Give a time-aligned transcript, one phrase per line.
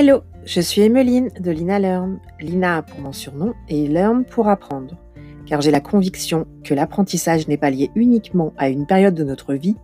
[0.00, 2.20] Hello, je suis Emeline de Lina Learn.
[2.38, 4.96] Lina pour mon surnom et Learn pour apprendre.
[5.44, 9.54] Car j'ai la conviction que l'apprentissage n'est pas lié uniquement à une période de notre
[9.54, 9.74] vie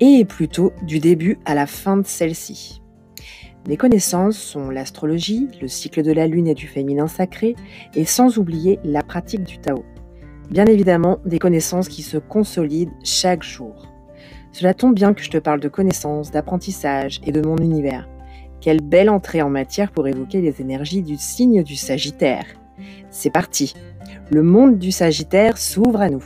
[0.00, 2.82] et plutôt du début à la fin de celle-ci.
[3.68, 7.54] Mes connaissances sont l'astrologie, le cycle de la lune et du féminin sacré
[7.94, 9.84] et sans oublier la pratique du Tao.
[10.50, 13.86] Bien évidemment, des connaissances qui se consolident chaque jour.
[14.50, 18.08] Cela tombe bien que je te parle de connaissances, d'apprentissage et de mon univers.
[18.60, 22.46] Quelle belle entrée en matière pour évoquer les énergies du signe du Sagittaire.
[23.10, 23.74] C'est parti.
[24.30, 26.24] Le monde du Sagittaire s'ouvre à nous.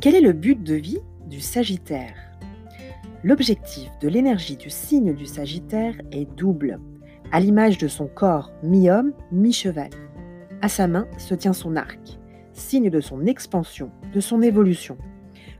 [0.00, 2.14] Quel est le but de vie du Sagittaire?
[3.24, 6.78] L'objectif de l'énergie du signe du Sagittaire est double,
[7.32, 9.90] à l'image de son corps mi-homme, mi-cheval.
[10.60, 12.18] À sa main se tient son arc,
[12.52, 14.98] signe de son expansion, de son évolution.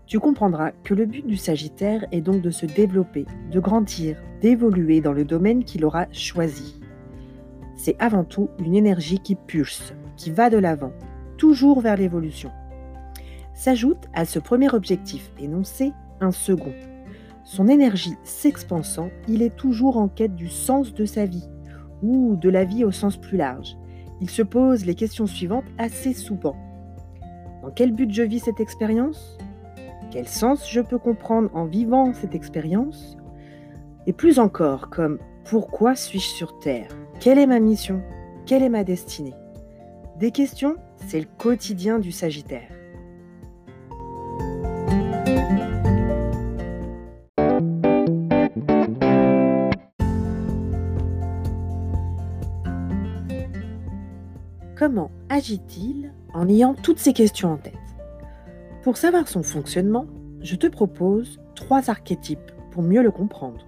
[0.07, 5.01] Tu comprendras que le but du Sagittaire est donc de se développer, de grandir, d'évoluer
[5.01, 6.81] dans le domaine qu'il aura choisi.
[7.77, 10.93] C'est avant tout une énergie qui pulse, qui va de l'avant,
[11.37, 12.51] toujours vers l'évolution.
[13.55, 16.75] S'ajoute à ce premier objectif énoncé un second.
[17.45, 21.49] Son énergie s'expansant, il est toujours en quête du sens de sa vie,
[22.03, 23.77] ou de la vie au sens plus large,
[24.21, 26.57] il se pose les questions suivantes assez souvent.
[27.63, 29.39] Dans quel but je vis cette expérience?
[30.11, 33.17] Quel sens je peux comprendre en vivant cette expérience?
[34.07, 36.89] Et plus encore, comme pourquoi suis-je sur Terre?
[37.21, 38.03] Quelle est ma mission?
[38.47, 39.35] Quelle est ma destinée?
[40.19, 42.78] Des questions, c'est le quotidien du Sagittaire.
[54.79, 57.75] Comment agit-il en ayant toutes ces questions en tête?
[58.85, 60.07] Pour savoir son fonctionnement,
[60.41, 63.67] je te propose trois archétypes pour mieux le comprendre.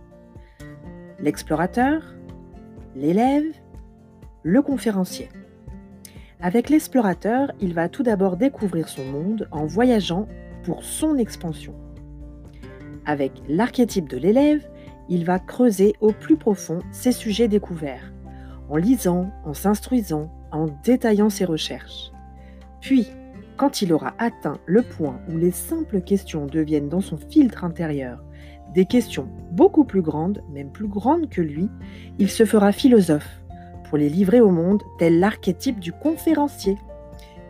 [1.19, 2.15] L'explorateur,
[2.94, 3.43] l'élève,
[4.44, 5.28] le conférencier.
[6.38, 10.28] Avec l'explorateur, il va tout d'abord découvrir son monde en voyageant
[10.62, 11.75] pour son expansion.
[13.04, 14.65] Avec l'archétype de l'élève,
[15.09, 18.12] il va creuser au plus profond ses sujets découverts,
[18.70, 22.12] en lisant, en s'instruisant, en détaillant ses recherches.
[22.81, 23.08] Puis,
[23.56, 28.25] quand il aura atteint le point où les simples questions deviennent dans son filtre intérieur
[28.75, 31.69] des questions beaucoup plus grandes, même plus grandes que lui,
[32.19, 33.42] il se fera philosophe
[33.88, 36.78] pour les livrer au monde tel l'archétype du conférencier,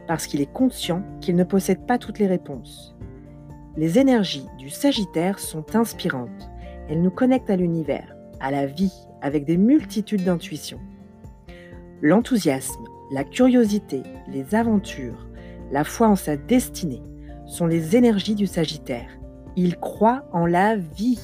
[0.07, 2.97] parce qu'il est conscient qu'il ne possède pas toutes les réponses.
[3.77, 6.51] Les énergies du Sagittaire sont inspirantes.
[6.89, 10.81] Elles nous connectent à l'univers, à la vie, avec des multitudes d'intuitions.
[12.03, 15.29] L'enthousiasme, la curiosité, les aventures,
[15.71, 17.03] la foi en sa destinée
[17.47, 19.11] sont les énergies du Sagittaire.
[19.55, 21.21] Il croit en la vie.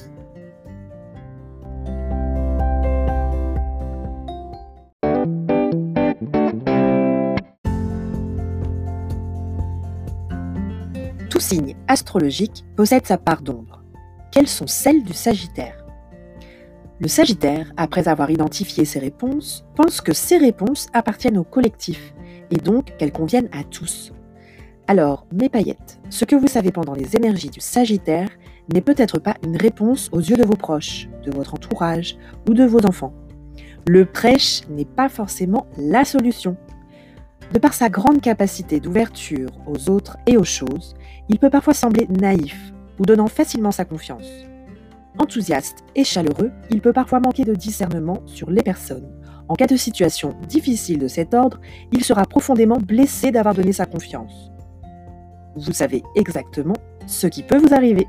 [11.31, 13.81] Tout signe astrologique possède sa part d'ombre.
[14.31, 15.86] Quelles sont celles du Sagittaire?
[16.99, 22.15] Le Sagittaire, après avoir identifié ses réponses, pense que ces réponses appartiennent au collectif
[22.49, 24.13] et donc qu'elles conviennent à tous.
[24.87, 28.29] Alors, mes paillettes, ce que vous savez pendant les énergies du Sagittaire
[28.73, 32.17] n'est peut-être pas une réponse aux yeux de vos proches, de votre entourage
[32.49, 33.13] ou de vos enfants.
[33.85, 36.57] Le prêche n'est pas forcément la solution.
[37.53, 40.95] De par sa grande capacité d'ouverture aux autres et aux choses,
[41.29, 42.57] il peut parfois sembler naïf
[42.97, 44.46] ou donnant facilement sa confiance.
[45.19, 49.09] Enthousiaste et chaleureux, il peut parfois manquer de discernement sur les personnes.
[49.49, 51.59] En cas de situation difficile de cet ordre,
[51.91, 54.51] il sera profondément blessé d'avoir donné sa confiance.
[55.55, 56.75] Vous savez exactement
[57.07, 58.05] ce qui peut vous arriver.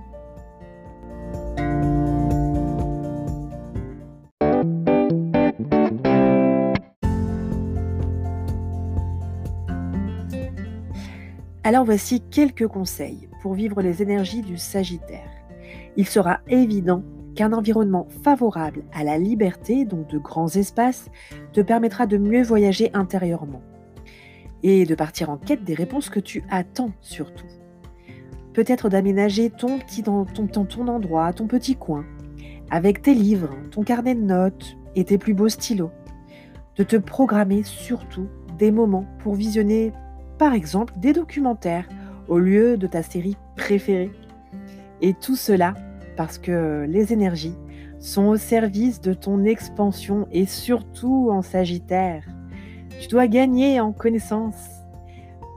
[11.64, 15.37] Alors voici quelques conseils pour vivre les énergies du Sagittaire
[15.98, 17.02] il sera évident
[17.34, 21.10] qu'un environnement favorable à la liberté, donc de grands espaces,
[21.52, 23.62] te permettra de mieux voyager intérieurement
[24.62, 27.46] et de partir en quête des réponses que tu attends surtout.
[28.54, 32.04] Peut-être d'aménager ton petit ton, ton, ton endroit, ton petit coin,
[32.70, 35.90] avec tes livres, ton carnet de notes et tes plus beaux stylos.
[36.76, 39.92] De te programmer surtout des moments pour visionner,
[40.38, 41.88] par exemple, des documentaires
[42.28, 44.12] au lieu de ta série préférée.
[45.00, 45.74] Et tout cela
[46.18, 47.54] parce que les énergies
[48.00, 52.24] sont au service de ton expansion et surtout en Sagittaire.
[53.00, 54.56] Tu dois gagner en connaissance.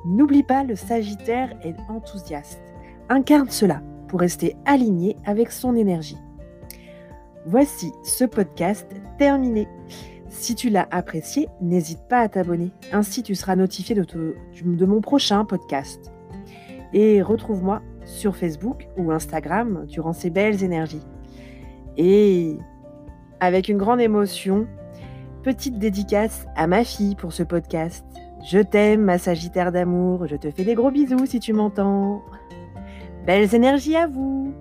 [0.06, 2.62] N'oublie pas, le Sagittaire est enthousiaste.
[3.10, 6.20] Incarne cela pour rester aligné avec son énergie.
[7.48, 8.88] Voici ce podcast
[9.18, 9.68] terminé.
[10.30, 12.70] Si tu l'as apprécié, n'hésite pas à t'abonner.
[12.92, 14.06] Ainsi, tu seras notifié de,
[14.64, 16.12] de mon prochain podcast.
[16.94, 17.82] Et retrouve-moi
[18.12, 21.06] sur Facebook ou Instagram durant ces belles énergies.
[21.98, 22.58] Et
[23.40, 24.68] avec une grande émotion,
[25.44, 28.06] petite dédicace à ma fille pour ce podcast.
[28.46, 30.28] Je t'aime, ma Sagittaire d'amour.
[30.28, 32.22] Je te fais des gros bisous si tu m'entends.
[33.26, 34.54] Belles énergies à vous